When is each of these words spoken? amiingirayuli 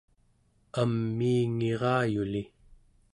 amiingirayuli 0.81 2.41